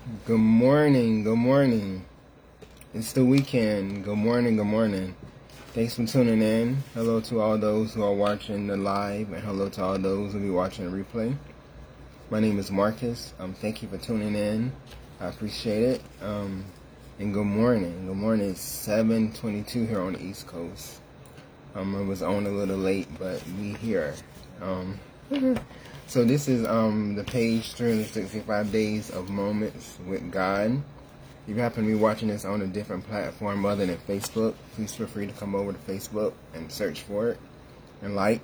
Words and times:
Good 0.00 0.38
morning, 0.38 1.24
good 1.24 1.36
morning. 1.36 2.06
It's 2.94 3.12
the 3.12 3.22
weekend. 3.22 4.02
Good 4.02 4.16
morning, 4.16 4.56
good 4.56 4.64
morning. 4.64 5.14
Thanks 5.74 5.96
for 5.96 6.06
tuning 6.06 6.40
in. 6.40 6.82
Hello 6.94 7.20
to 7.20 7.40
all 7.40 7.58
those 7.58 7.92
who 7.92 8.02
are 8.02 8.14
watching 8.14 8.66
the 8.66 8.78
live, 8.78 9.30
and 9.30 9.44
hello 9.44 9.68
to 9.68 9.84
all 9.84 9.98
those 9.98 10.32
who 10.32 10.38
will 10.38 10.46
be 10.46 10.50
watching 10.50 10.90
the 10.90 11.04
replay. 11.04 11.36
My 12.30 12.40
name 12.40 12.58
is 12.58 12.70
Marcus. 12.70 13.34
Um, 13.38 13.52
thank 13.52 13.82
you 13.82 13.88
for 13.88 13.98
tuning 13.98 14.34
in. 14.34 14.72
I 15.20 15.26
appreciate 15.26 15.82
it. 15.82 16.02
Um, 16.22 16.64
and 17.18 17.34
good 17.34 17.44
morning. 17.44 18.06
Good 18.06 18.16
morning. 18.16 18.48
It's 18.48 18.62
7:22 18.62 19.86
here 19.86 20.00
on 20.00 20.14
the 20.14 20.22
East 20.24 20.46
Coast. 20.46 21.00
Um, 21.74 21.94
I 21.94 22.00
was 22.00 22.22
on 22.22 22.46
a 22.46 22.50
little 22.50 22.78
late, 22.78 23.08
but 23.18 23.42
we 23.58 23.74
here. 23.74 24.14
Um, 24.62 24.98
so 26.10 26.24
this 26.24 26.48
is 26.48 26.66
um 26.66 27.14
the 27.14 27.22
page 27.22 27.72
365 27.74 28.72
days 28.72 29.10
of 29.10 29.30
moments 29.30 29.96
with 30.08 30.32
God. 30.32 30.82
If 31.46 31.54
you 31.54 31.62
happen 31.62 31.84
to 31.84 31.88
be 31.88 31.94
watching 31.94 32.26
this 32.26 32.44
on 32.44 32.62
a 32.62 32.66
different 32.66 33.06
platform 33.06 33.64
other 33.64 33.86
than 33.86 33.96
Facebook, 34.08 34.54
please 34.74 34.92
feel 34.92 35.06
free 35.06 35.28
to 35.28 35.32
come 35.32 35.54
over 35.54 35.72
to 35.72 35.78
Facebook 35.78 36.32
and 36.52 36.70
search 36.70 37.02
for 37.02 37.28
it 37.28 37.38
and 38.02 38.16
like. 38.16 38.40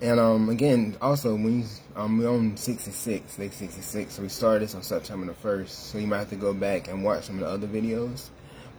And 0.00 0.20
um 0.20 0.50
again, 0.50 0.96
also 1.02 1.34
when 1.34 1.62
you 1.62 1.66
um 1.96 2.18
we're 2.18 2.30
on 2.30 2.56
66, 2.56 3.34
day 3.34 3.48
66, 3.48 4.14
so 4.14 4.22
we 4.22 4.28
started 4.28 4.62
this 4.62 4.76
on 4.76 4.84
September 4.84 5.26
the 5.26 5.34
first. 5.34 5.90
So 5.90 5.98
you 5.98 6.06
might 6.06 6.18
have 6.18 6.30
to 6.30 6.36
go 6.36 6.54
back 6.54 6.86
and 6.86 7.02
watch 7.02 7.24
some 7.24 7.38
of 7.38 7.40
the 7.40 7.48
other 7.48 7.66
videos, 7.66 8.28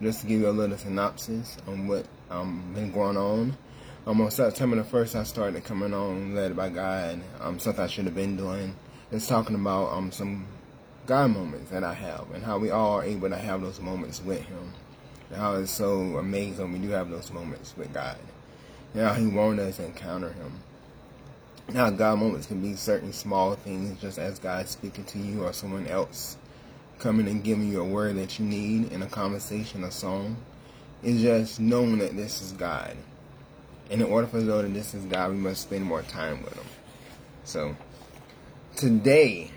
just 0.01 0.21
to 0.21 0.27
give 0.27 0.39
you 0.39 0.47
a 0.47 0.51
little 0.51 0.77
synopsis 0.77 1.57
on 1.67 1.89
what 1.89 2.05
um 2.29 2.71
been 2.73 2.93
going 2.93 3.17
on. 3.17 3.57
Um, 4.07 4.21
on 4.21 4.31
September 4.31 4.77
the 4.77 4.83
1st, 4.83 5.19
I 5.19 5.23
started 5.23 5.65
coming 5.65 5.93
on 5.93 6.33
led 6.33 6.55
by 6.55 6.69
God. 6.69 7.19
Um, 7.41 7.59
something 7.59 7.83
I 7.83 7.87
should 7.87 8.05
have 8.05 8.15
been 8.15 8.37
doing. 8.37 8.73
It's 9.11 9.27
talking 9.27 9.53
about 9.53 9.91
um 9.91 10.13
some 10.13 10.47
God 11.05 11.31
moments 11.31 11.71
that 11.71 11.83
I 11.83 11.93
have 11.93 12.31
and 12.33 12.41
how 12.41 12.57
we 12.57 12.71
all 12.71 12.99
are 12.99 13.03
able 13.03 13.27
to 13.27 13.35
have 13.35 13.61
those 13.61 13.81
moments 13.81 14.23
with 14.23 14.39
Him. 14.43 14.71
And 15.29 15.37
how 15.37 15.55
it's 15.55 15.71
so 15.71 16.19
amazing 16.19 16.71
we 16.71 16.79
do 16.79 16.87
have 16.91 17.09
those 17.09 17.33
moments 17.33 17.75
with 17.75 17.93
God. 17.93 18.15
And 18.93 19.03
how 19.03 19.13
He 19.13 19.27
wants 19.27 19.61
us 19.61 19.75
to 19.75 19.87
encounter 19.87 20.31
Him. 20.31 20.53
Now, 21.73 21.89
God 21.89 22.19
moments 22.19 22.47
can 22.47 22.61
be 22.61 22.77
certain 22.77 23.11
small 23.11 23.55
things, 23.55 23.99
just 23.99 24.19
as 24.19 24.39
God 24.39 24.69
speaking 24.69 25.03
to 25.03 25.19
you 25.19 25.43
or 25.43 25.51
someone 25.51 25.85
else 25.85 26.37
coming 26.97 27.27
and 27.27 27.43
giving 27.43 27.69
you 27.69 27.81
a 27.81 27.85
word 27.85 28.15
that 28.15 28.39
you 28.39 28.45
need 28.45 28.89
in 28.93 29.01
a 29.01 29.07
conversation, 29.07 29.83
a 29.83 29.91
song. 29.91 30.37
It's 31.03 31.21
just 31.21 31.59
knowing 31.59 31.97
that 31.97 32.15
this 32.15 32.41
is 32.41 32.53
God 32.53 32.95
and 33.89 34.01
in 34.01 34.07
order 34.07 34.27
for 34.27 34.37
us 34.37 34.43
to 34.43 34.49
know 34.49 34.61
this 34.61 34.93
is 34.93 35.05
God, 35.05 35.31
we 35.31 35.37
must 35.37 35.61
spend 35.61 35.85
more 35.85 36.01
time 36.03 36.43
with 36.43 36.53
Him. 36.53 36.65
So, 37.43 37.75
today, 38.75 39.51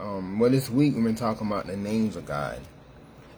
um, 0.00 0.38
well, 0.38 0.50
this 0.50 0.68
week 0.68 0.94
we've 0.94 1.04
been 1.04 1.14
talking 1.14 1.46
about 1.46 1.66
the 1.66 1.76
names 1.76 2.16
of 2.16 2.26
God. 2.26 2.60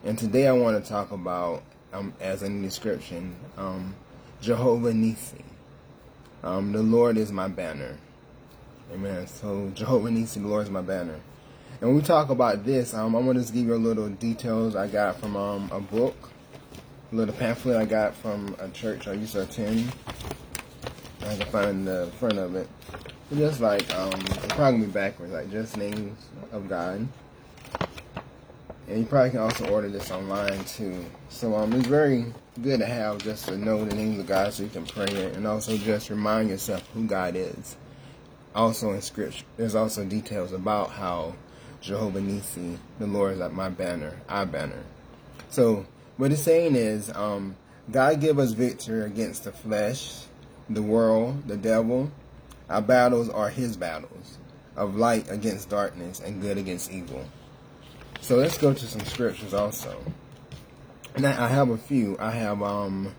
And 0.05 0.19
today 0.19 0.47
I 0.47 0.53
want 0.53 0.83
to 0.83 0.89
talk 0.89 1.11
about, 1.11 1.63
um, 1.93 2.15
as 2.21 2.43
in 2.43 2.63
the 2.63 2.69
description, 2.69 3.37
um, 3.57 3.95
Jehovah 4.41 4.95
Nisi. 4.95 5.45
Um, 6.43 6.73
the 6.73 6.83
Lord 6.83 7.19
is 7.19 7.33
my 7.33 7.49
banner. 7.49 7.99
Amen. 8.93 9.27
So, 9.27 9.71
Jehovah 9.75 10.11
Nisi, 10.11 10.41
the 10.41 10.49
Lord 10.49 10.65
is 10.65 10.71
my 10.71 10.81
banner. 10.81 11.21
And 11.81 11.91
when 11.91 11.97
we 11.97 12.03
talk 12.03 12.31
about 12.31 12.65
this, 12.65 12.95
um, 12.95 13.15
I'm 13.15 13.25
going 13.25 13.37
to 13.37 13.43
just 13.43 13.53
give 13.53 13.67
you 13.67 13.75
a 13.75 13.77
little 13.77 14.09
details 14.09 14.75
I 14.75 14.87
got 14.89 15.21
from 15.21 15.37
um, 15.37 15.69
a 15.71 15.81
book 15.81 16.31
little 17.13 17.35
pamphlet 17.35 17.77
I 17.77 17.85
got 17.85 18.15
from 18.15 18.55
a 18.59 18.69
church 18.69 19.09
I 19.09 19.15
used 19.15 19.33
to 19.33 19.43
attend. 19.43 19.93
I 21.23 21.37
can 21.37 21.47
find 21.47 21.87
the 21.87 22.11
front 22.19 22.39
of 22.39 22.55
it. 22.55 22.69
Just 23.35 23.61
like, 23.61 23.95
um, 23.95 24.13
it's 24.15 24.55
probably 24.55 24.81
be 24.81 24.87
backwards, 24.87 25.33
like 25.33 25.51
just 25.51 25.77
names 25.77 26.27
of 26.53 26.69
God. 26.69 27.07
And 28.89 29.01
you 29.01 29.05
probably 29.05 29.31
can 29.31 29.41
also 29.41 29.69
order 29.69 29.89
this 29.89 30.11
online 30.11 30.65
too. 30.65 31.05
So 31.29 31.55
um, 31.55 31.73
it's 31.75 31.87
very 31.87 32.33
good 32.63 32.81
to 32.81 32.87
have 32.87 33.19
just 33.19 33.47
to 33.49 33.57
know 33.57 33.85
the 33.85 33.95
names 33.95 34.19
of 34.19 34.27
God 34.27 34.53
so 34.53 34.63
you 34.63 34.71
can 34.71 34.87
pray 34.87 35.05
it 35.05 35.37
and 35.37 35.47
also 35.47 35.77
just 35.77 36.09
remind 36.09 36.49
yourself 36.49 36.89
who 36.95 37.05
God 37.05 37.37
is. 37.37 37.77
Also 38.55 38.93
in 38.93 39.03
scripture, 39.03 39.45
there's 39.59 39.75
also 39.75 40.05
details 40.05 40.53
about 40.53 40.91
how 40.91 41.35
Jehovah 41.83 42.21
Nisi, 42.21 42.79
the 42.99 43.07
Lord 43.07 43.35
is 43.35 43.39
like 43.39 43.53
my 43.53 43.69
banner, 43.69 44.21
our 44.29 44.47
banner. 44.47 44.83
So 45.51 45.87
what 46.19 46.33
it's 46.33 46.43
saying 46.43 46.77
is, 46.77 47.11
um, 47.15 47.57
God 47.91 48.21
give 48.21 48.39
us 48.39 48.53
victory 48.53 49.05
against 49.05 49.45
the 49.45 49.53
flesh, 49.53 50.25
the 50.69 50.83
world, 50.83 51.49
the 51.49 51.57
devil. 51.57 52.11
Our 52.69 52.83
battles 52.83 53.31
are 53.31 53.49
his 53.49 53.77
battles 53.77 54.37
of 54.77 54.97
light 54.97 55.31
against 55.31 55.71
darkness 55.71 56.21
and 56.21 56.43
good 56.43 56.59
against 56.59 56.93
evil. 56.93 57.25
So 58.21 58.37
let's 58.37 58.59
go 58.59 58.75
to 58.75 58.87
some 58.87 59.05
scriptures 59.07 59.55
also. 59.55 59.97
Now 61.17 61.43
I 61.43 61.49
have 61.49 61.71
a 61.71 61.79
few. 61.79 62.17
I 62.21 62.33
have 62.33 62.63
um 62.63 63.15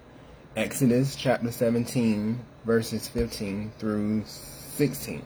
Exodus 0.56 1.16
chapter 1.16 1.52
17 1.52 2.40
verses 2.66 3.08
15 3.08 3.72
through 3.80 4.24
16. 4.26 5.26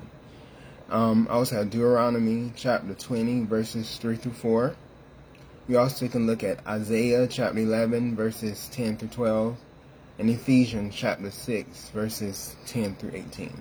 Um, 0.89 1.27
I 1.29 1.33
also 1.33 1.55
have 1.55 1.69
Deuteronomy 1.69 2.53
chapter 2.55 2.93
20 2.93 3.45
verses 3.45 3.97
3 3.97 4.15
through 4.15 4.33
4. 4.33 4.75
We 5.65 5.77
also 5.77 6.09
can 6.09 6.27
look 6.27 6.43
at 6.43 6.65
Isaiah 6.67 7.25
chapter 7.25 7.59
11 7.59 8.17
verses 8.17 8.67
10 8.73 8.97
through 8.97 9.07
12 9.09 9.57
and 10.19 10.29
Ephesians 10.29 10.93
chapter 10.93 11.31
6 11.31 11.89
verses 11.91 12.55
10 12.65 12.95
through 12.95 13.11
18. 13.13 13.53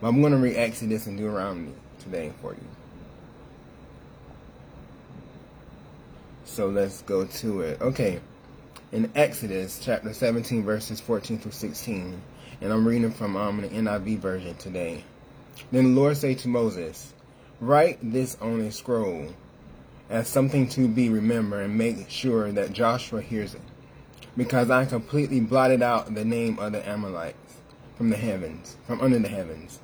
But 0.00 0.06
I'm 0.06 0.20
going 0.20 0.32
to 0.32 0.38
read 0.38 0.56
Exodus 0.56 1.06
and 1.06 1.18
Deuteronomy 1.18 1.72
today 1.98 2.32
for 2.40 2.52
you. 2.52 2.60
So 6.44 6.68
let's 6.68 7.02
go 7.02 7.24
to 7.24 7.62
it. 7.62 7.80
Okay. 7.80 8.20
In 8.92 9.10
Exodus 9.16 9.80
chapter 9.82 10.12
17 10.12 10.62
verses 10.62 11.00
14 11.00 11.38
through 11.38 11.50
16, 11.50 12.22
and 12.60 12.72
I'm 12.72 12.86
reading 12.86 13.10
from 13.10 13.36
um, 13.36 13.62
the 13.62 13.68
NIV 13.68 14.18
version 14.18 14.54
today. 14.56 15.02
Then 15.72 15.94
the 15.94 16.00
Lord 16.00 16.16
said 16.16 16.38
to 16.40 16.48
Moses, 16.48 17.12
Write 17.60 17.98
this 18.02 18.36
on 18.40 18.60
a 18.60 18.70
scroll 18.70 19.34
as 20.12 20.28
something 20.28 20.68
to 20.68 20.86
be 20.86 21.08
remembered 21.08 21.64
and 21.64 21.78
make 21.78 22.10
sure 22.10 22.52
that 22.52 22.74
Joshua 22.74 23.22
hears 23.22 23.54
it. 23.54 23.62
Because 24.36 24.70
I 24.70 24.84
completely 24.84 25.40
blotted 25.40 25.80
out 25.80 26.14
the 26.14 26.24
name 26.24 26.58
of 26.58 26.72
the 26.72 26.86
Amalekites 26.86 27.56
from 27.96 28.10
the 28.10 28.18
heavens, 28.18 28.76
from 28.86 29.00
under 29.00 29.18
the 29.18 29.28
heavens. 29.28 29.80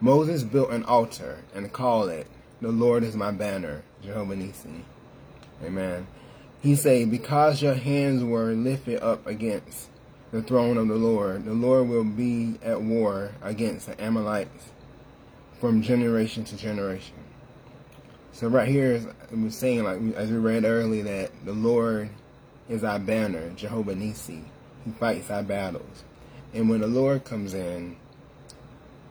Moses 0.00 0.42
built 0.42 0.70
an 0.70 0.82
altar 0.84 1.44
and 1.54 1.70
called 1.70 2.08
it, 2.08 2.26
The 2.62 2.72
Lord 2.72 3.04
is 3.04 3.16
my 3.16 3.32
banner, 3.32 3.82
Jehovah 4.02 4.34
Nisi. 4.34 4.82
Amen. 5.62 6.06
He 6.62 6.74
said, 6.74 7.10
Because 7.10 7.60
your 7.60 7.74
hands 7.74 8.24
were 8.24 8.52
lifted 8.52 9.02
up 9.02 9.26
against 9.26 9.90
the 10.32 10.40
throne 10.40 10.78
of 10.78 10.88
the 10.88 10.94
Lord, 10.94 11.44
the 11.44 11.52
Lord 11.52 11.88
will 11.88 12.04
be 12.04 12.58
at 12.62 12.80
war 12.80 13.32
against 13.42 13.88
the 13.88 14.02
Amalekites 14.02 14.70
from 15.60 15.82
generation 15.82 16.44
to 16.44 16.56
generation. 16.56 17.16
So 18.34 18.48
right 18.48 18.66
here 18.66 18.94
it 19.30 19.38
was 19.38 19.54
saying 19.54 19.84
like 19.84 20.00
as 20.16 20.28
we 20.28 20.38
read 20.38 20.64
earlier 20.64 21.04
that 21.04 21.30
the 21.44 21.52
Lord 21.52 22.10
is 22.68 22.82
our 22.82 22.98
banner, 22.98 23.50
Jehovah 23.50 23.94
Nisi. 23.94 24.42
He 24.84 24.90
fights 24.90 25.30
our 25.30 25.44
battles. 25.44 26.02
And 26.52 26.68
when 26.68 26.80
the 26.80 26.88
Lord 26.88 27.24
comes 27.24 27.54
in, 27.54 27.96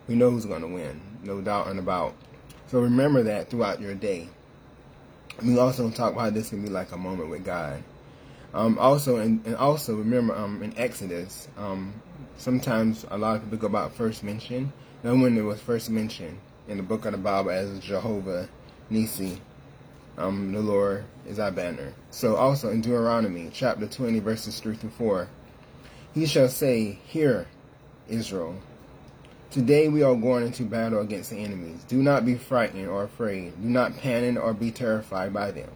we 0.09 0.15
know 0.15 0.29
who's 0.29 0.45
gonna 0.45 0.67
win, 0.67 0.99
no 1.23 1.39
doubt 1.39 1.67
and 1.67 1.79
about. 1.79 2.15
So 2.67 2.81
remember 2.81 3.23
that 3.23 3.49
throughout 3.49 3.79
your 3.79 3.95
day. 3.95 4.27
We 5.41 5.57
also 5.57 5.89
talk 5.89 6.11
about 6.11 6.33
this 6.33 6.49
can 6.49 6.61
be 6.61 6.69
like 6.69 6.91
a 6.91 6.97
moment 6.97 7.29
with 7.29 7.45
God. 7.45 7.81
Um, 8.53 8.77
also, 8.77 9.15
and, 9.17 9.43
and, 9.45 9.55
also 9.55 9.95
remember 9.95 10.35
um, 10.35 10.61
in 10.61 10.77
Exodus, 10.77 11.47
um, 11.57 11.93
sometimes 12.37 13.05
a 13.09 13.17
lot 13.17 13.37
of 13.37 13.43
people 13.43 13.57
go 13.57 13.67
about 13.67 13.93
first 13.93 14.21
mention. 14.21 14.73
And 15.01 15.21
when 15.21 15.37
it 15.37 15.41
was 15.41 15.61
first 15.61 15.89
mentioned 15.89 16.39
in 16.67 16.75
the 16.75 16.83
book 16.83 17.05
of 17.05 17.13
the 17.13 17.17
Bible 17.17 17.51
as 17.51 17.79
Jehovah 17.79 18.49
Nisi, 18.89 19.39
um, 20.17 20.51
the 20.51 20.59
Lord 20.59 21.05
is 21.27 21.39
our 21.39 21.51
banner. 21.51 21.93
So 22.11 22.35
also 22.35 22.69
in 22.69 22.81
Deuteronomy 22.81 23.49
chapter 23.53 23.87
20 23.87 24.19
verses 24.19 24.59
3 24.59 24.75
through 24.75 24.89
4, 24.91 25.27
he 26.13 26.25
shall 26.25 26.49
say, 26.49 26.99
Hear, 27.05 27.47
Israel, 28.07 28.55
today 29.49 29.87
we 29.87 30.03
are 30.03 30.15
going 30.15 30.45
into 30.45 30.63
battle 30.63 30.99
against 30.99 31.31
the 31.31 31.37
enemies. 31.37 31.83
Do 31.87 32.03
not 32.03 32.25
be 32.25 32.35
frightened 32.35 32.87
or 32.87 33.03
afraid. 33.03 33.59
Do 33.61 33.69
not 33.69 33.97
panic 33.97 34.41
or 34.41 34.53
be 34.53 34.71
terrified 34.71 35.33
by 35.33 35.51
them. 35.51 35.69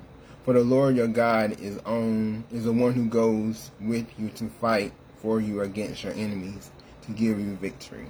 For 0.43 0.53
the 0.53 0.61
Lord 0.61 0.95
your 0.95 1.07
God 1.07 1.59
is 1.59 1.77
on 1.79 2.45
is 2.51 2.63
the 2.63 2.71
one 2.71 2.93
who 2.93 3.07
goes 3.07 3.71
with 3.81 4.07
you 4.17 4.29
to 4.29 4.47
fight 4.47 4.93
for 5.21 5.41
you 5.41 5.61
against 5.61 6.03
your 6.03 6.13
enemies 6.13 6.71
to 7.01 7.11
give 7.11 7.39
you 7.39 7.55
victory. 7.55 8.07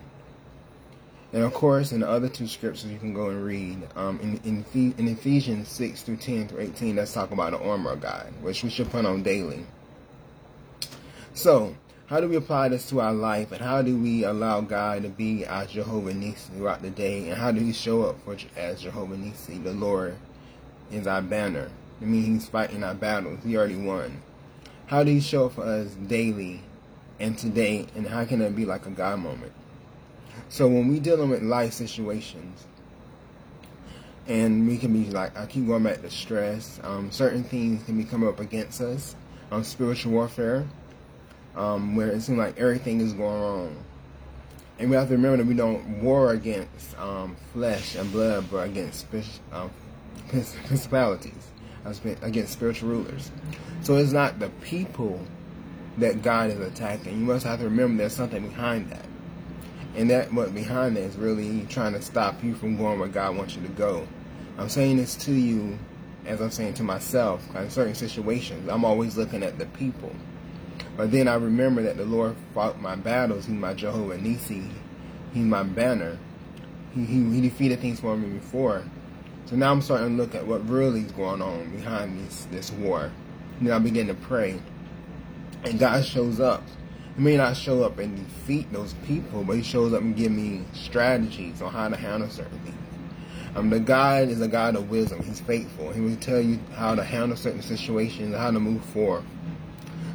And 1.37 1.45
of 1.45 1.53
course, 1.53 1.91
in 1.91 1.99
the 1.99 2.09
other 2.09 2.29
two 2.29 2.47
scriptures 2.47 2.89
you 2.89 2.97
can 2.97 3.13
go 3.13 3.29
and 3.29 3.45
read, 3.45 3.77
um, 3.95 4.19
in, 4.21 4.65
in, 4.73 4.95
in 4.97 5.07
Ephesians 5.07 5.69
6 5.69 6.01
through 6.01 6.17
10 6.17 6.47
through 6.47 6.61
18, 6.61 6.95
let's 6.95 7.13
talk 7.13 7.29
about 7.29 7.51
the 7.51 7.59
armor 7.59 7.91
of 7.91 8.01
God, 8.01 8.33
which 8.41 8.63
we 8.63 8.71
should 8.71 8.89
put 8.89 9.05
on 9.05 9.21
daily. 9.21 9.63
So, 11.35 11.75
how 12.07 12.21
do 12.21 12.27
we 12.27 12.37
apply 12.37 12.69
this 12.69 12.89
to 12.89 13.01
our 13.01 13.13
life, 13.13 13.51
and 13.51 13.61
how 13.61 13.83
do 13.83 13.95
we 13.95 14.23
allow 14.23 14.61
God 14.61 15.03
to 15.03 15.09
be 15.09 15.45
our 15.45 15.67
Jehovah 15.67 16.11
Nisi 16.11 16.53
throughout 16.55 16.81
the 16.81 16.89
day, 16.89 17.29
and 17.29 17.37
how 17.37 17.51
do 17.51 17.63
we 17.63 17.71
show 17.71 18.01
up 18.01 18.19
for 18.25 18.35
as 18.55 18.81
Jehovah 18.81 19.15
Nisi, 19.15 19.59
the 19.59 19.73
Lord 19.73 20.17
is 20.91 21.05
our 21.05 21.21
banner. 21.21 21.69
I 22.01 22.05
mean, 22.05 22.33
He's 22.33 22.49
fighting 22.49 22.83
our 22.83 22.95
battles. 22.95 23.43
He 23.43 23.55
already 23.55 23.75
won. 23.75 24.23
How 24.87 25.03
do 25.03 25.11
He 25.11 25.19
show 25.19 25.45
up 25.45 25.53
for 25.53 25.65
us 25.65 25.93
daily 26.07 26.63
and 27.19 27.37
today, 27.37 27.85
and 27.95 28.07
how 28.07 28.25
can 28.25 28.41
it 28.41 28.55
be 28.55 28.65
like 28.65 28.87
a 28.87 28.89
God 28.89 29.19
moment? 29.19 29.51
So 30.49 30.67
when 30.67 30.87
we 30.87 30.99
dealing 30.99 31.29
with 31.29 31.43
life 31.43 31.73
situations, 31.73 32.65
and 34.27 34.67
we 34.67 34.77
can 34.77 34.91
be 34.91 35.09
like, 35.09 35.37
I 35.37 35.45
keep 35.45 35.67
going 35.67 35.83
back 35.83 36.01
to 36.01 36.09
stress. 36.09 36.79
Um, 36.83 37.11
certain 37.11 37.43
things 37.43 37.83
can 37.83 37.97
be 37.97 38.03
coming 38.03 38.27
up 38.27 38.39
against 38.39 38.81
us. 38.81 39.15
Um, 39.51 39.63
spiritual 39.63 40.11
warfare, 40.11 40.67
um, 41.55 41.95
where 41.95 42.09
it 42.09 42.21
seems 42.21 42.37
like 42.37 42.59
everything 42.59 42.99
is 42.99 43.13
going 43.13 43.41
wrong. 43.41 43.77
And 44.79 44.89
we 44.89 44.97
have 44.97 45.07
to 45.07 45.15
remember 45.15 45.37
that 45.37 45.47
we 45.47 45.53
don't 45.53 46.03
war 46.03 46.31
against 46.31 46.97
um, 46.99 47.37
flesh 47.53 47.95
and 47.95 48.11
blood, 48.11 48.45
but 48.51 48.67
against 48.67 49.07
um, 49.53 49.71
principalities, 50.27 51.47
against 52.21 52.51
spiritual 52.51 52.89
rulers. 52.89 53.31
So 53.81 53.95
it's 53.95 54.11
not 54.11 54.39
the 54.39 54.49
people 54.61 55.19
that 55.97 56.21
God 56.21 56.51
is 56.51 56.59
attacking. 56.59 57.19
You 57.19 57.25
must 57.25 57.45
have 57.45 57.59
to 57.59 57.65
remember 57.65 58.03
there's 58.03 58.13
something 58.13 58.45
behind 58.45 58.91
that. 58.91 59.06
And 59.97 60.11
that 60.11 60.31
what 60.31 60.53
behind 60.53 60.95
that 60.95 61.01
is 61.01 61.15
really 61.15 61.65
trying 61.69 61.93
to 61.93 62.01
stop 62.01 62.43
you 62.43 62.53
from 62.53 62.77
going 62.77 62.99
where 62.99 63.09
God 63.09 63.35
wants 63.35 63.55
you 63.55 63.63
to 63.63 63.69
go. 63.69 64.07
I'm 64.57 64.69
saying 64.69 64.97
this 64.97 65.15
to 65.25 65.33
you 65.33 65.77
as 66.27 66.39
I'm 66.39 66.51
saying 66.51 66.75
to 66.75 66.83
myself. 66.83 67.43
In 67.55 67.69
certain 67.71 67.95
situations, 67.95 68.69
I'm 68.69 68.85
always 68.85 69.17
looking 69.17 69.41
at 69.41 69.57
the 69.57 69.65
people. 69.65 70.11
But 70.95 71.11
then 71.11 71.27
I 71.27 71.35
remember 71.35 71.81
that 71.83 71.97
the 71.97 72.05
Lord 72.05 72.35
fought 72.53 72.79
my 72.79 72.95
battles. 72.95 73.45
He's 73.45 73.55
my 73.55 73.73
Jehovah 73.73 74.17
Nisi. 74.19 74.63
He's 75.33 75.45
my 75.45 75.63
banner. 75.63 76.17
He, 76.93 77.03
he, 77.03 77.23
he 77.31 77.41
defeated 77.41 77.79
things 77.79 77.99
for 77.99 78.15
me 78.15 78.29
before. 78.29 78.83
So 79.45 79.55
now 79.55 79.71
I'm 79.71 79.81
starting 79.81 80.09
to 80.09 80.21
look 80.21 80.35
at 80.35 80.45
what 80.45 80.67
really 80.69 81.01
is 81.01 81.11
going 81.11 81.41
on 81.41 81.71
behind 81.71 82.19
this, 82.19 82.45
this 82.51 82.71
war. 82.71 83.11
And 83.59 83.67
then 83.67 83.73
I 83.73 83.79
begin 83.79 84.07
to 84.07 84.13
pray. 84.13 84.59
And 85.63 85.79
God 85.79 86.05
shows 86.05 86.39
up. 86.39 86.63
He 87.17 87.23
may 87.23 87.35
not 87.35 87.57
show 87.57 87.83
up 87.83 87.97
and 87.97 88.15
defeat 88.15 88.71
those 88.71 88.93
people, 89.05 89.43
but 89.43 89.55
he 89.55 89.63
shows 89.63 89.91
up 89.91 90.01
and 90.01 90.15
give 90.15 90.31
me 90.31 90.63
strategies 90.73 91.63
on 91.63 91.73
how 91.73 91.89
to 91.89 91.95
handle 91.95 92.29
certain 92.29 92.59
things. 92.59 92.77
Um, 93.55 93.71
the 93.71 93.79
God 93.79 94.29
is 94.29 94.39
a 94.39 94.47
God 94.47 94.75
of 94.75 94.91
wisdom. 94.91 95.23
He's 95.23 95.39
faithful. 95.39 95.91
He 95.91 95.99
will 95.99 96.15
tell 96.17 96.39
you 96.39 96.59
how 96.75 96.93
to 96.93 97.03
handle 97.03 97.35
certain 97.35 97.63
situations, 97.63 98.35
how 98.35 98.51
to 98.51 98.59
move 98.59 98.85
forward. 98.85 99.23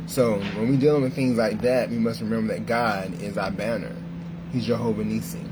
So 0.06 0.38
when 0.38 0.68
we're 0.68 0.78
dealing 0.78 1.02
with 1.02 1.14
things 1.14 1.38
like 1.38 1.60
that, 1.62 1.90
we 1.90 1.98
must 1.98 2.20
remember 2.20 2.54
that 2.54 2.66
God 2.66 3.20
is 3.20 3.36
our 3.36 3.50
banner. 3.50 3.94
He's 4.52 4.66
Jehovah 4.66 5.02
Nissi. 5.02 5.44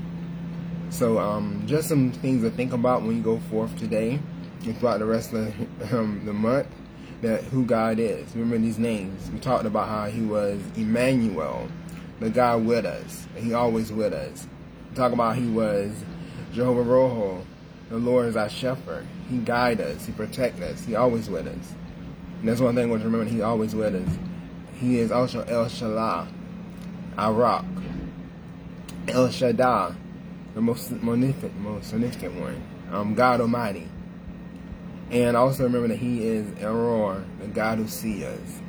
So 0.89 1.19
um, 1.19 1.63
just 1.65 1.89
some 1.89 2.13
things 2.13 2.43
to 2.43 2.49
think 2.49 2.71
about 2.71 3.01
when 3.01 3.17
you 3.17 3.23
go 3.23 3.39
forth 3.49 3.77
today 3.77 4.19
and 4.63 4.77
throughout 4.77 4.99
the 4.99 5.05
rest 5.05 5.33
of 5.33 5.53
um, 5.93 6.21
the 6.25 6.33
month. 6.33 6.67
That 7.21 7.43
who 7.45 7.65
God 7.65 7.99
is. 7.99 8.33
Remember 8.35 8.57
these 8.57 8.79
names. 8.79 9.29
We 9.31 9.39
talked 9.39 9.65
about 9.65 9.87
how 9.87 10.05
He 10.05 10.21
was 10.21 10.59
Emmanuel, 10.75 11.67
the 12.19 12.29
God 12.29 12.65
with 12.65 12.85
us. 12.85 13.27
He 13.35 13.53
always 13.53 13.91
with 13.91 14.13
us. 14.13 14.47
We 14.89 14.95
talk 14.95 15.11
about 15.11 15.35
He 15.35 15.47
was 15.47 15.91
Jehovah 16.53 16.83
Roho, 16.83 17.43
the 17.91 17.97
Lord 17.97 18.27
is 18.27 18.37
our 18.37 18.49
shepherd. 18.49 19.05
He 19.29 19.37
guide 19.37 19.81
us. 19.81 20.05
He 20.05 20.13
protect 20.13 20.61
us. 20.61 20.85
He 20.85 20.95
always 20.95 21.29
with 21.29 21.45
us. 21.45 21.73
And 22.39 22.47
that's 22.47 22.61
one 22.61 22.73
thing 22.73 22.89
we 22.89 22.97
remember. 22.97 23.25
He 23.25 23.41
always 23.41 23.75
with 23.75 23.95
us. 23.95 24.17
He 24.75 24.97
is 24.99 25.11
also 25.11 25.43
El 25.43 25.67
Shaddai, 25.67 26.27
our 27.17 27.33
rock. 27.33 27.65
El 29.09 29.29
Shaddai, 29.29 29.93
the 30.55 30.61
most 30.61 30.91
magnificent, 30.91 31.59
most 31.59 31.89
significant 31.89 32.39
one. 32.39 32.63
Um, 32.91 33.13
God 33.13 33.41
Almighty. 33.41 33.87
And 35.11 35.37
also 35.37 35.63
remember 35.63 35.89
that 35.89 35.97
He 35.99 36.25
is 36.25 36.47
El 36.61 37.23
the 37.39 37.47
God 37.47 37.77
who 37.77 37.87
sees 37.87 38.23
us. 38.23 38.61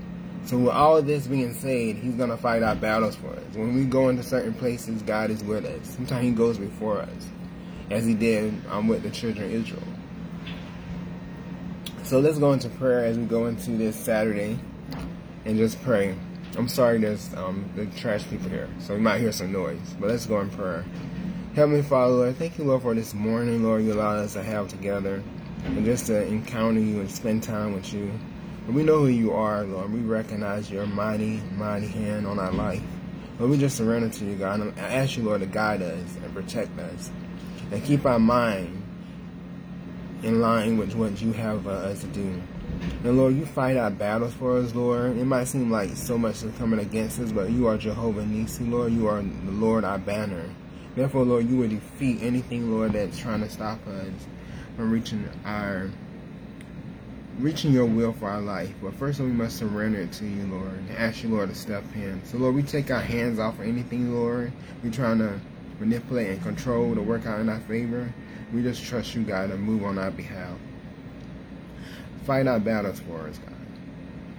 So 0.44 0.58
with 0.58 0.74
all 0.74 0.96
of 0.96 1.06
this 1.06 1.26
being 1.26 1.54
said, 1.54 1.96
He's 1.96 2.14
going 2.14 2.30
to 2.30 2.36
fight 2.36 2.62
our 2.62 2.74
battles 2.74 3.16
for 3.16 3.30
us. 3.30 3.54
When 3.54 3.74
we 3.74 3.84
go 3.84 4.08
into 4.08 4.22
certain 4.22 4.52
places, 4.52 5.00
God 5.02 5.30
is 5.30 5.42
with 5.44 5.64
us. 5.64 5.94
Sometimes 5.94 6.24
He 6.24 6.32
goes 6.32 6.58
before 6.58 6.98
us 6.98 7.28
as 7.92 8.06
he 8.06 8.14
did 8.14 8.54
um, 8.70 8.88
with 8.88 9.02
the 9.02 9.10
children 9.10 9.46
of 9.46 9.52
Israel. 9.52 9.82
So 12.04 12.20
let's 12.20 12.38
go 12.38 12.52
into 12.52 12.68
prayer 12.70 13.04
as 13.04 13.18
we 13.18 13.24
go 13.24 13.46
into 13.46 13.72
this 13.72 13.96
Saturday 13.96 14.58
and 15.44 15.58
just 15.58 15.80
pray. 15.82 16.16
I'm 16.56 16.68
sorry 16.68 16.98
there's 16.98 17.32
um, 17.34 17.70
the 17.76 17.86
trash 17.86 18.28
people 18.28 18.48
here, 18.48 18.68
so 18.78 18.94
we 18.94 19.00
might 19.00 19.20
hear 19.20 19.32
some 19.32 19.52
noise, 19.52 19.94
but 19.98 20.10
let's 20.10 20.26
go 20.26 20.40
in 20.40 20.50
prayer. 20.50 20.84
Heavenly 21.54 21.82
Father, 21.82 22.12
Lord, 22.12 22.36
thank 22.36 22.58
you, 22.58 22.64
Lord, 22.64 22.82
for 22.82 22.94
this 22.94 23.14
morning, 23.14 23.62
Lord, 23.62 23.84
you 23.84 23.92
allowed 23.92 24.18
us 24.18 24.34
to 24.34 24.42
have 24.42 24.68
together 24.68 25.22
and 25.64 25.84
just 25.84 26.06
to 26.06 26.26
encounter 26.26 26.80
you 26.80 27.00
and 27.00 27.10
spend 27.10 27.42
time 27.42 27.74
with 27.74 27.92
you. 27.92 28.10
And 28.66 28.74
we 28.74 28.82
know 28.82 29.00
who 29.00 29.08
you 29.08 29.32
are, 29.32 29.64
Lord. 29.64 29.92
We 29.92 30.00
recognize 30.00 30.70
your 30.70 30.86
mighty, 30.86 31.40
mighty 31.56 31.88
hand 31.88 32.26
on 32.26 32.38
our 32.38 32.52
life. 32.52 32.82
Lord, 33.38 33.50
we 33.50 33.58
just 33.58 33.76
surrender 33.76 34.08
to 34.08 34.24
you, 34.24 34.36
God. 34.36 34.60
And 34.60 34.78
I 34.78 34.94
ask 34.94 35.16
you, 35.16 35.24
Lord, 35.24 35.40
to 35.40 35.46
guide 35.46 35.82
us 35.82 36.16
and 36.22 36.34
protect 36.34 36.78
us 36.78 37.10
and 37.70 37.82
keep 37.82 38.06
our 38.06 38.18
mind 38.18 38.82
in 40.22 40.40
line 40.40 40.78
with 40.78 40.94
what 40.94 41.20
you 41.20 41.32
have 41.32 41.66
uh, 41.66 41.70
us 41.70 42.00
to 42.02 42.06
do. 42.08 42.40
And 43.04 43.16
Lord, 43.16 43.34
you 43.36 43.44
fight 43.44 43.76
our 43.76 43.90
battles 43.90 44.32
for 44.34 44.56
us, 44.58 44.74
Lord. 44.74 45.16
It 45.16 45.24
might 45.24 45.44
seem 45.44 45.70
like 45.70 45.90
so 45.96 46.16
much 46.16 46.42
is 46.42 46.56
coming 46.58 46.78
against 46.78 47.18
us, 47.18 47.32
but 47.32 47.50
you 47.50 47.66
are 47.66 47.76
Jehovah 47.76 48.24
Nisi, 48.24 48.64
Lord. 48.64 48.92
You 48.92 49.08
are 49.08 49.22
the 49.22 49.50
Lord, 49.50 49.84
our 49.84 49.98
banner. 49.98 50.48
Therefore, 50.94 51.24
Lord, 51.24 51.48
you 51.48 51.56
will 51.56 51.68
defeat 51.68 52.22
anything, 52.22 52.70
Lord, 52.70 52.92
that's 52.92 53.18
trying 53.18 53.40
to 53.40 53.48
stop 53.48 53.84
us 53.88 54.26
from 54.76 54.90
reaching 54.90 55.28
our 55.44 55.90
reaching 57.38 57.72
your 57.72 57.86
will 57.86 58.12
for 58.12 58.28
our 58.28 58.40
life. 58.40 58.72
But 58.82 58.94
first, 58.94 59.20
we 59.20 59.26
must 59.26 59.58
surrender 59.58 60.00
it 60.00 60.12
to 60.12 60.26
you, 60.26 60.44
Lord, 60.46 60.70
and 60.70 60.90
ask 60.96 61.22
you, 61.22 61.30
Lord, 61.30 61.48
to 61.48 61.54
step 61.54 61.84
in. 61.94 62.20
So, 62.24 62.38
Lord, 62.38 62.54
we 62.54 62.62
take 62.62 62.90
our 62.90 63.00
hands 63.00 63.38
off 63.38 63.58
of 63.58 63.66
anything, 63.66 64.14
Lord. 64.14 64.52
We're 64.82 64.92
trying 64.92 65.18
to 65.18 65.40
manipulate 65.80 66.30
and 66.30 66.42
control 66.42 66.94
to 66.94 67.02
work 67.02 67.26
out 67.26 67.40
in 67.40 67.48
our 67.48 67.60
favor. 67.60 68.12
We 68.52 68.62
just 68.62 68.84
trust 68.84 69.14
you, 69.14 69.22
God, 69.22 69.50
to 69.50 69.56
move 69.56 69.84
on 69.84 69.98
our 69.98 70.10
behalf. 70.10 70.56
Fight 72.24 72.46
our 72.46 72.60
battles 72.60 73.00
for 73.00 73.26
us, 73.26 73.38
God, 73.38 73.54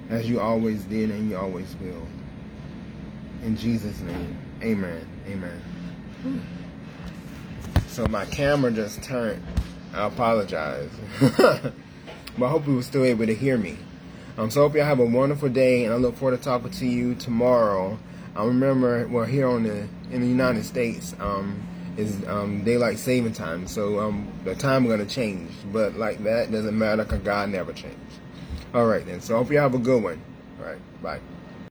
as 0.09 0.29
you 0.29 0.39
always 0.39 0.83
did 0.83 1.09
and 1.09 1.29
you 1.29 1.37
always 1.37 1.75
will. 1.81 2.07
In 3.43 3.57
Jesus' 3.57 3.99
name, 4.01 4.37
amen. 4.61 5.05
Amen. 5.27 5.61
So 7.87 8.05
my 8.07 8.25
camera 8.25 8.71
just 8.71 9.03
turned. 9.03 9.43
I 9.93 10.07
apologize. 10.07 10.89
but 11.37 11.73
I 12.41 12.49
hope 12.49 12.67
you 12.67 12.75
were 12.75 12.81
still 12.81 13.05
able 13.05 13.25
to 13.25 13.35
hear 13.35 13.57
me. 13.57 13.77
Um, 14.37 14.49
so 14.49 14.61
I 14.61 14.63
hope 14.67 14.75
y'all 14.75 14.85
have 14.85 14.99
a 14.99 15.05
wonderful 15.05 15.49
day, 15.49 15.85
and 15.85 15.93
I 15.93 15.97
look 15.97 16.17
forward 16.17 16.37
to 16.37 16.43
talking 16.43 16.71
to 16.71 16.85
you 16.87 17.13
tomorrow. 17.15 17.99
I 18.35 18.45
remember, 18.45 19.07
well, 19.07 19.25
here 19.25 19.47
on 19.47 19.63
the 19.63 19.87
in 20.11 20.21
the 20.21 20.27
United 20.27 20.65
States, 20.65 21.15
um, 21.19 21.61
is 21.97 22.25
um, 22.27 22.63
daylight 22.63 22.97
saving 22.97 23.33
time, 23.33 23.67
so 23.67 23.99
um, 23.99 24.27
the 24.43 24.55
time 24.55 24.87
gonna 24.87 25.05
change. 25.05 25.51
But 25.71 25.95
like 25.95 26.23
that 26.23 26.51
doesn't 26.51 26.77
matter, 26.77 27.05
cause 27.05 27.19
God 27.19 27.49
never 27.49 27.73
changed. 27.73 27.97
All 28.73 28.87
right 28.87 29.05
then. 29.05 29.21
So 29.21 29.35
I 29.35 29.37
hope 29.37 29.51
you 29.51 29.59
have 29.59 29.75
a 29.75 29.79
good 29.79 30.01
one. 30.01 30.19
All 30.59 30.65
right. 30.65 30.79
Bye. 31.03 31.19